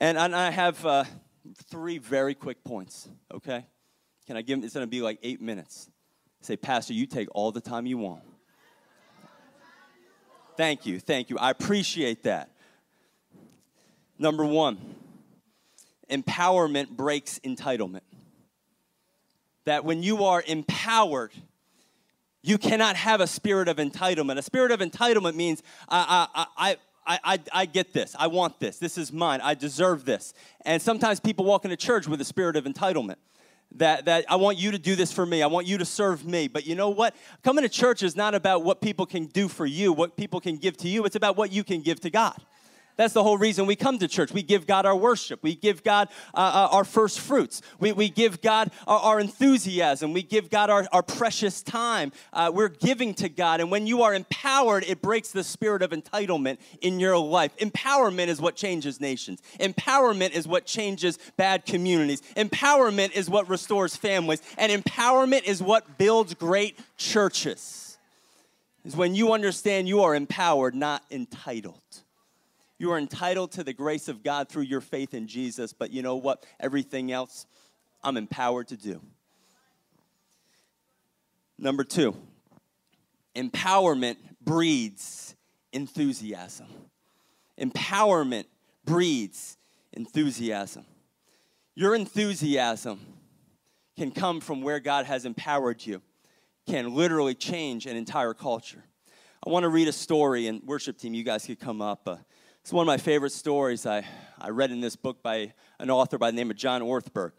[0.00, 1.04] And, and I have uh,
[1.70, 3.64] three very quick points, okay?
[4.26, 4.64] Can I give him?
[4.64, 5.88] It's going to be like eight minutes.
[6.40, 8.22] Say, Pastor, you take all the time you want.
[10.56, 11.00] Thank you.
[11.00, 11.38] Thank you.
[11.38, 12.50] I appreciate that.
[14.18, 14.78] Number one,
[16.10, 18.02] empowerment breaks entitlement.
[19.64, 21.32] That when you are empowered,
[22.42, 24.38] you cannot have a spirit of entitlement.
[24.38, 28.14] A spirit of entitlement means I, I, I, I, I, I, get this.
[28.18, 28.78] I want this.
[28.78, 29.40] This is mine.
[29.42, 30.34] I deserve this.
[30.64, 33.16] And sometimes people walk into church with a spirit of entitlement
[33.76, 35.42] that, that I want you to do this for me.
[35.42, 36.48] I want you to serve me.
[36.48, 37.14] But you know what?
[37.42, 40.56] Coming to church is not about what people can do for you, what people can
[40.56, 41.04] give to you.
[41.04, 42.40] It's about what you can give to God.
[43.00, 44.30] That's the whole reason we come to church.
[44.30, 45.42] We give God our worship.
[45.42, 47.62] We give God uh, uh, our first fruits.
[47.78, 50.12] We, we give God our, our, enthusiasm.
[50.12, 52.12] We give God our, our precious time.
[52.30, 53.60] Uh, we're giving to God.
[53.60, 57.56] And when you are empowered, it breaks the spirit of entitlement in your life.
[57.56, 59.40] Empowerment is what changes nations.
[59.58, 62.20] Empowerment is what changes bad communities.
[62.36, 64.42] Empowerment is what restores families.
[64.58, 67.96] And empowerment is what builds great churches.
[68.84, 71.80] Is when you understand you are empowered, not entitled.
[72.80, 76.00] You are entitled to the grace of God through your faith in Jesus, but you
[76.00, 76.46] know what?
[76.58, 77.44] Everything else,
[78.02, 79.02] I'm empowered to do.
[81.58, 82.16] Number two,
[83.36, 85.36] empowerment breeds
[85.74, 86.68] enthusiasm.
[87.60, 88.46] Empowerment
[88.86, 89.58] breeds
[89.92, 90.86] enthusiasm.
[91.74, 92.98] Your enthusiasm
[93.98, 96.00] can come from where God has empowered you,
[96.66, 98.82] can literally change an entire culture.
[99.46, 102.08] I want to read a story, and worship team, you guys could come up.
[102.08, 102.16] Uh,
[102.62, 104.04] it's one of my favorite stories I,
[104.38, 107.32] I read in this book by an author by the name of John Ortberg.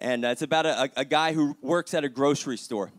[0.00, 2.90] And uh, it's about a, a, guy who works at a grocery store.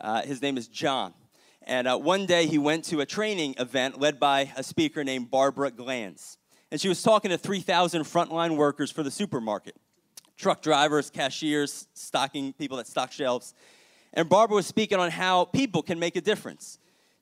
[0.00, 1.14] Uh, his name is John.
[1.62, 5.30] And uh, one day he went to a training event led by a speaker named
[5.30, 6.38] Barbara Glanz.
[6.72, 9.76] And she was talking to 3,000 frontline workers for the supermarket
[10.36, 13.54] truck drivers, cashiers, stocking people that stock shelves.
[14.12, 16.78] And Barbara was speaking on how people can make a difference.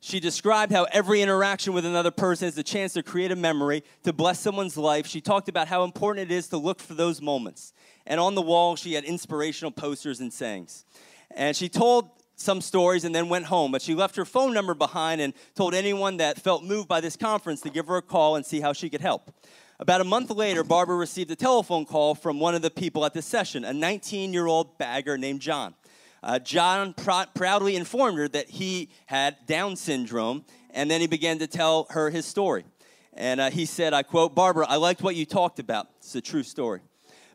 [0.06, 3.82] She described how every interaction with another person is a chance to create a memory,
[4.02, 5.06] to bless someone's life.
[5.06, 7.72] She talked about how important it is to look for those moments.
[8.04, 10.84] And on the wall, she had inspirational posters and sayings.
[11.30, 14.74] And she told some stories and then went home, but she left her phone number
[14.74, 18.36] behind and told anyone that felt moved by this conference to give her a call
[18.36, 19.30] and see how she could help.
[19.78, 23.14] About a month later, Barbara received a telephone call from one of the people at
[23.14, 25.74] the session, a 19 year old bagger named John.
[26.24, 31.38] Uh, John pr- proudly informed her that he had Down syndrome, and then he began
[31.40, 32.64] to tell her his story.
[33.12, 35.86] And uh, he said, I quote, Barbara, I liked what you talked about.
[35.98, 36.80] It's a true story.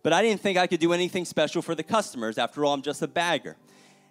[0.02, 2.40] But I didn't think I could do anything special for the customers.
[2.40, 3.58] After all, I'm just a bagger.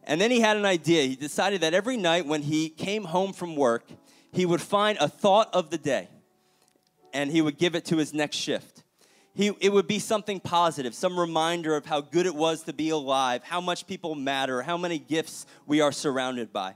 [0.04, 1.02] And then he had an idea.
[1.02, 3.90] He decided that every night when he came home from work,
[4.30, 6.08] he would find a thought of the day
[7.12, 8.77] and he would give it to his next shift.
[9.38, 12.90] He, it would be something positive, some reminder of how good it was to be
[12.90, 16.74] alive, how much people matter, how many gifts we are surrounded by.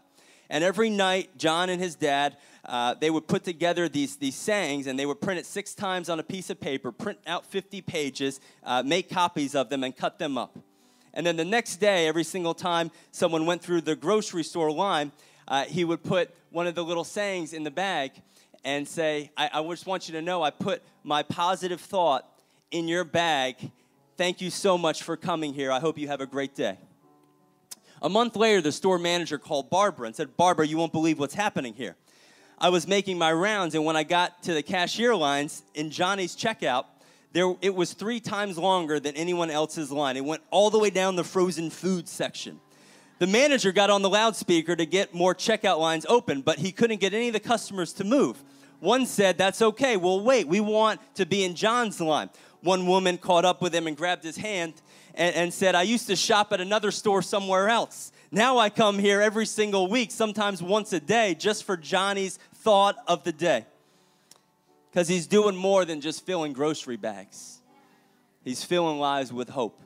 [0.48, 4.87] And every night, John and his dad, uh, they would put together these, these sayings
[4.87, 7.81] and they would print it six times on a piece of paper, print out 50
[7.81, 10.57] pages, uh, make copies of them, and cut them up.
[11.14, 15.11] And then the next day, every single time someone went through the grocery store line,
[15.48, 18.12] uh, he would put one of the little sayings in the bag
[18.64, 22.29] and say, I, I just want you to know I put my positive thought
[22.72, 23.70] in your bag.
[24.16, 25.70] Thank you so much for coming here.
[25.70, 26.78] I hope you have a great day.
[28.00, 31.35] A month later, the store manager called Barbara and said, Barbara, you won't believe what's
[31.35, 31.94] happening here.
[32.58, 36.35] I was making my rounds, and when I got to the cashier lines in Johnny's
[36.35, 36.87] checkout,
[37.32, 40.16] there, it was three times longer than anyone else's line.
[40.16, 42.61] It went all the way down the frozen food section.
[43.18, 47.00] The manager got on the loudspeaker to get more checkout lines open, but he couldn't
[47.00, 48.42] get any of the customers to move.
[48.80, 50.48] One said, That's okay, we'll wait.
[50.48, 52.30] We want to be in John's line
[52.62, 54.75] one woman caught up with him and grabbed his hand
[55.14, 58.12] and, and said, I used to shop at another store somewhere else.
[58.31, 62.96] Now I come here every single week, sometimes once a day, just for Johnny's thought
[63.07, 63.66] of the day.
[64.90, 67.61] Because he's doing more than just filling grocery bags,
[68.44, 69.81] he's filling lives with hope.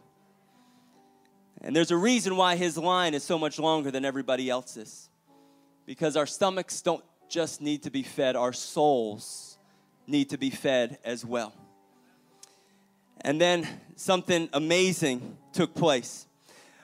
[1.63, 5.09] And there's a reason why his line is so much longer than everybody else's.
[5.87, 9.59] Because our stomachs don't just need to be fed, our souls
[10.07, 11.53] need to be fed as well.
[13.21, 16.27] And then something amazing took place.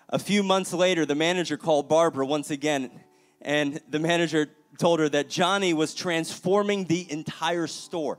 [0.08, 2.90] A few months later, the manager called Barbara once again,
[3.40, 8.18] and the manager told her that Johnny was transforming the entire store.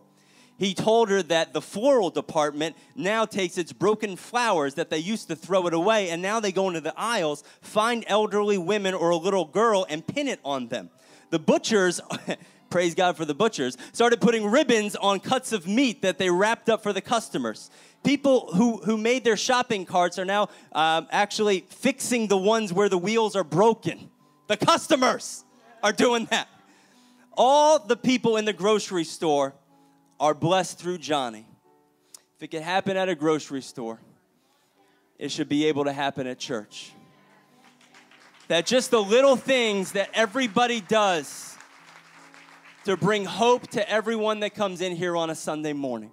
[0.58, 5.28] He told her that the floral department now takes its broken flowers that they used
[5.30, 9.10] to throw it away, and now they go into the aisles, find elderly women or
[9.10, 10.90] a little girl, and pin it on them.
[11.32, 12.00] The butchers
[12.74, 16.70] praise God for the butchers, started putting ribbons on cuts of meat that they wrapped
[16.70, 17.70] up for the customers.
[18.04, 22.90] People who, who made their shopping carts are now um, actually fixing the ones where
[22.90, 24.10] the wheels are broken.
[24.48, 25.46] The customers
[25.84, 26.48] are doing that.
[27.38, 29.54] All the people in the grocery store
[30.20, 31.46] are blessed through Johnny.
[32.38, 34.00] If it can happen at a grocery store,
[35.20, 36.92] it should be able to happen at church.
[38.48, 41.53] That just the little things that everybody does
[42.86, 46.12] to bring hope to everyone that comes in here on a Sunday morning.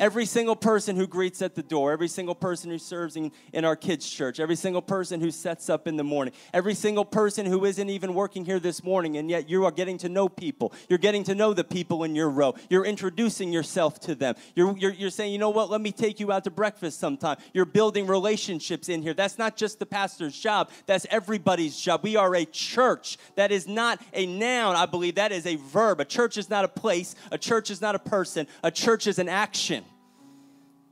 [0.00, 3.64] Every single person who greets at the door, every single person who serves in, in
[3.64, 7.46] our kids' church, every single person who sets up in the morning, every single person
[7.46, 10.72] who isn't even working here this morning, and yet you are getting to know people.
[10.88, 12.56] You're getting to know the people in your row.
[12.68, 14.34] You're introducing yourself to them.
[14.56, 17.36] You're, you're, you're saying, you know what, let me take you out to breakfast sometime.
[17.52, 19.14] You're building relationships in here.
[19.14, 22.02] That's not just the pastor's job, that's everybody's job.
[22.02, 23.16] We are a church.
[23.36, 25.14] That is not a noun, I believe.
[25.14, 26.00] That is a verb.
[26.00, 29.20] A church is not a place, a church is not a person, a church is
[29.20, 29.84] an action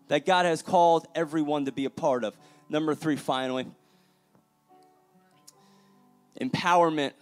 [0.09, 2.37] that God has called everyone to be a part of.
[2.69, 3.67] Number three, finally,
[6.41, 7.13] empowerment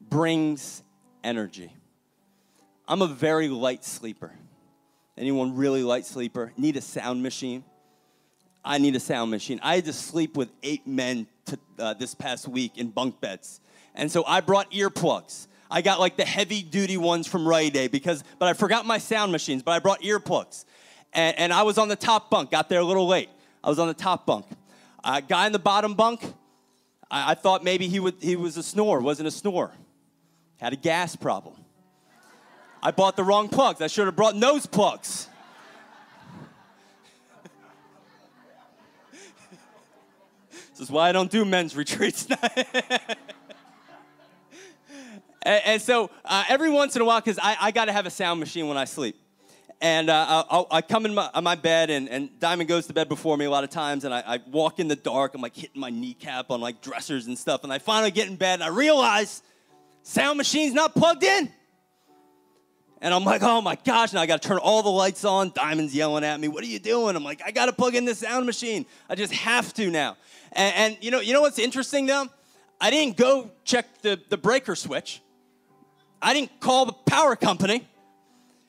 [0.00, 0.82] brings
[1.22, 1.72] energy.
[2.86, 4.32] I'm a very light sleeper.
[5.16, 6.52] Anyone really light sleeper?
[6.56, 7.64] Need a sound machine?
[8.64, 9.60] I need a sound machine.
[9.62, 13.60] I had to sleep with eight men to uh, this past week in bunk beds.
[13.94, 15.46] And so I brought earplugs.
[15.70, 18.98] I got like the heavy duty ones from Rite Aid because, but I forgot my
[18.98, 20.64] sound machines, but I brought earplugs.
[21.14, 23.28] And, and I was on the top bunk, got there a little late.
[23.62, 24.46] I was on the top bunk.
[25.02, 26.20] Uh, guy in the bottom bunk,
[27.10, 29.70] I, I thought maybe he, would, he was a snore, wasn't a snore.
[30.58, 31.54] Had a gas problem.
[32.82, 33.80] I bought the wrong plugs.
[33.80, 35.28] I should have brought nose plugs.
[40.70, 42.26] this is why I don't do men's retreats.
[45.44, 48.06] And, and so uh, every once in a while, because I, I got to have
[48.06, 49.16] a sound machine when I sleep.
[49.84, 53.06] And uh, I, I, come in my, my bed, and, and, Diamond goes to bed
[53.06, 55.34] before me a lot of times, and I, I, walk in the dark.
[55.34, 57.64] I'm like hitting my kneecap on like dressers and stuff.
[57.64, 59.42] And I finally get in bed, and I realize
[60.02, 61.52] sound machine's not plugged in.
[63.02, 65.52] And I'm like, oh my gosh, now I got to turn all the lights on.
[65.54, 67.14] Diamond's yelling at me, what are you doing?
[67.14, 68.86] I'm like, I got to plug in the sound machine.
[69.10, 70.16] I just have to now.
[70.52, 72.26] And, and, you know, you know what's interesting though?
[72.80, 75.20] I didn't go check the, the breaker switch.
[76.22, 77.86] I didn't call the power company.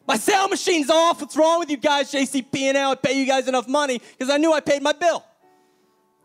[0.07, 1.21] My sound machine's off.
[1.21, 2.77] What's wrong with you guys, JCP and?
[2.77, 5.23] I pay you guys enough money because I knew I paid my bill.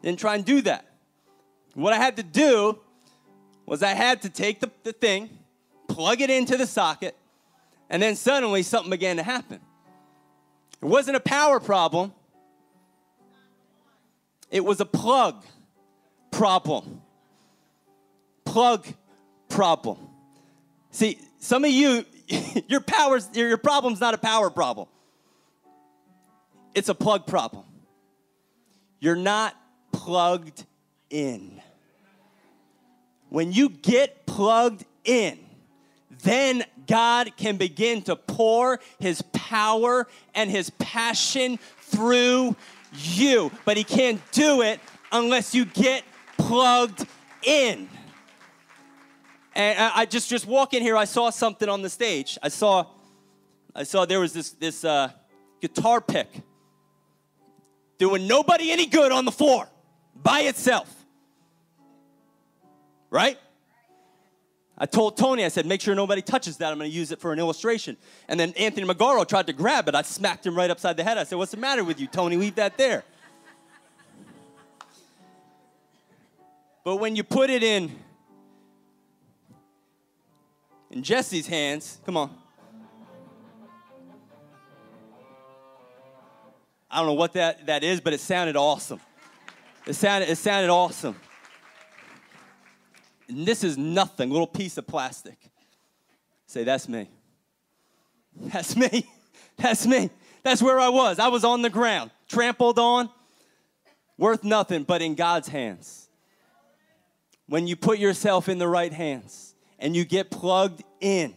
[0.03, 0.87] Didn't try and do that.
[1.74, 2.78] What I had to do
[3.66, 5.31] was I had to take the, the thing,
[5.89, 7.16] plug it into the socket,
[7.89, 9.61] and then suddenly something began to happen.
[10.83, 12.12] It wasn't a power problem,
[14.51, 15.45] it was a plug
[16.31, 17.03] problem.
[18.45, 18.85] Plug
[19.49, 19.99] problem.
[20.91, 22.05] See, some of you,
[22.68, 24.89] your powers, your problem's not a power problem.
[26.74, 27.64] It's a plug problem.
[29.01, 29.57] You're not
[29.93, 30.64] plugged
[31.09, 31.61] in.
[33.28, 35.39] When you get plugged in,
[36.22, 42.57] then God can begin to pour his power and his passion through
[42.93, 43.51] you.
[43.64, 44.81] But he can't do it
[45.12, 46.05] unless you get
[46.37, 47.07] plugged
[47.43, 47.89] in.
[49.61, 52.38] And I just just walk in here, I saw something on the stage.
[52.42, 52.86] I saw,
[53.74, 55.11] I saw there was this this uh,
[55.61, 56.28] guitar pick
[57.98, 59.68] doing nobody any good on the floor
[60.16, 60.88] by itself.
[63.11, 63.38] Right?
[64.78, 66.72] I told Tony, I said, make sure nobody touches that.
[66.72, 67.98] I'm going to use it for an illustration.
[68.28, 69.94] And then Anthony Magaro tried to grab it.
[69.94, 71.18] I smacked him right upside the head.
[71.18, 72.36] I said, what's the matter with you, Tony?
[72.38, 73.04] Leave that there.
[76.82, 77.94] But when you put it in
[81.01, 81.98] in Jesse's hands.
[82.05, 82.30] Come on.
[86.90, 89.01] I don't know what that, that is, but it sounded awesome.
[89.86, 91.16] It sounded, it sounded awesome.
[93.30, 95.38] And this is nothing, little piece of plastic.
[96.46, 97.09] Say, that's me.
[98.36, 99.09] That's me.
[99.57, 100.09] That's me.
[100.42, 101.18] That's where I was.
[101.18, 103.11] I was on the ground, trampled on,
[104.16, 106.09] worth nothing, but in God's hands.
[107.46, 109.49] When you put yourself in the right hands,
[109.81, 111.35] and you get plugged in,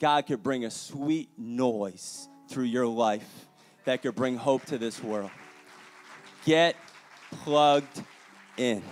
[0.00, 3.46] God could bring a sweet noise through your life
[3.84, 5.30] that could bring hope to this world.
[6.44, 6.74] Get
[7.30, 8.02] plugged
[8.56, 8.82] in.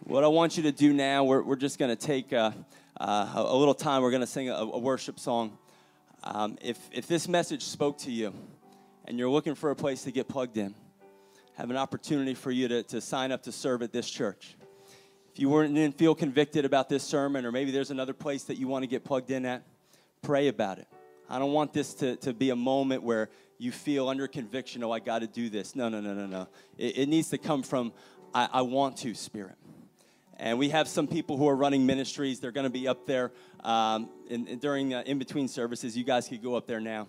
[0.00, 2.54] What I want you to do now, we're, we're just going to take a,
[3.00, 4.02] uh, a, little time.
[4.02, 5.56] We're going to sing a, a, worship song.
[6.24, 8.34] Um, if, if this message spoke to you
[9.04, 10.74] and you're looking for a place to get plugged in,
[11.54, 14.56] have an opportunity for you to, to sign up to serve at this church.
[15.38, 18.56] If you weren't didn't feel convicted about this sermon, or maybe there's another place that
[18.56, 19.62] you want to get plugged in at,
[20.20, 20.88] pray about it.
[21.30, 24.90] I don't want this to, to be a moment where you feel under conviction, oh,
[24.90, 25.76] I got to do this.
[25.76, 26.48] No, no, no, no, no.
[26.76, 27.92] It, it needs to come from,
[28.34, 29.54] I, I, want to, Spirit.
[30.38, 32.40] And we have some people who are running ministries.
[32.40, 33.30] They're going to be up there
[33.62, 35.96] um, in, in, during uh, in between services.
[35.96, 37.06] You guys could go up there now.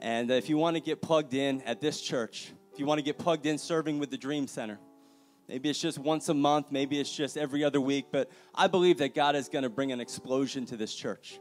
[0.00, 3.04] And if you want to get plugged in at this church, if you want to
[3.04, 4.78] get plugged in serving with the Dream Center,
[5.48, 8.98] Maybe it's just once a month, maybe it's just every other week, but I believe
[8.98, 11.38] that God is going to bring an explosion to this church.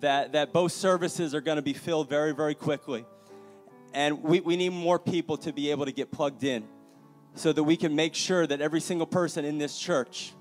[0.00, 3.06] That, that both services are going to be filled very, very quickly.
[3.94, 6.64] And we, we need more people to be able to get plugged in
[7.34, 10.32] so that we can make sure that every single person in this church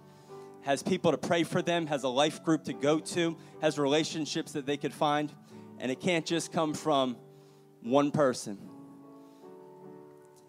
[0.63, 4.53] has people to pray for them, has a life group to go to, has relationships
[4.53, 5.31] that they could find.
[5.77, 7.17] And it can't just come from
[7.81, 8.57] one person.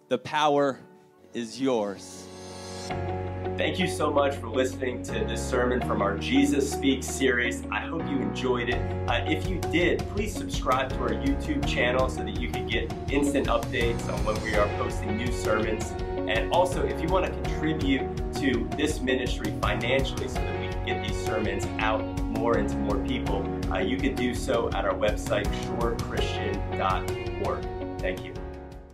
[0.08, 0.78] The power
[1.34, 2.26] is yours.
[3.56, 7.64] Thank you so much for listening to this sermon from our Jesus Speaks series.
[7.70, 9.08] I hope you enjoyed it.
[9.08, 12.92] Uh, if you did, please subscribe to our YouTube channel so that you can get
[13.10, 15.94] instant updates on when we are posting new sermons.
[16.28, 18.02] And also, if you want to contribute
[18.34, 22.98] to this ministry financially so that we can get these sermons out more into more
[22.98, 28.00] people, uh, you can do so at our website, shorechristian.org.
[28.00, 28.34] Thank you.